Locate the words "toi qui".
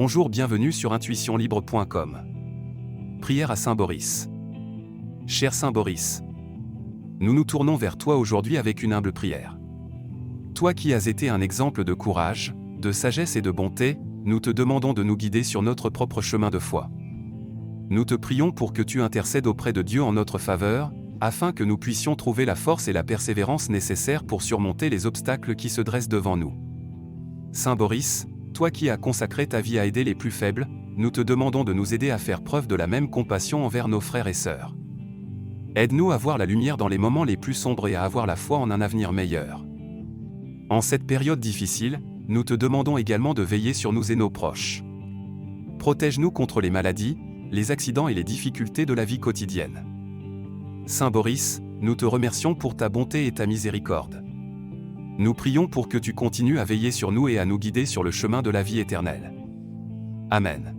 10.54-10.94, 28.58-28.90